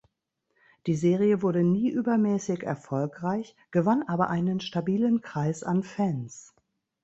[0.87, 6.55] Die Serie wurde nie übermäßig erfolgreich, gewann aber einen stabilen Kreis an Fans.